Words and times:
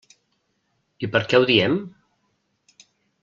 I 1.07 1.09
per 1.15 1.21
què 1.33 1.41
ho 1.41 1.45
diem? 1.51 1.75